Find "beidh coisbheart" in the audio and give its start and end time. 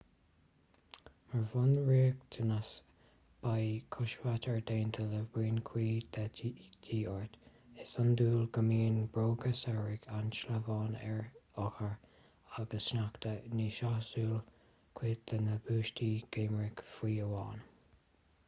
3.43-4.47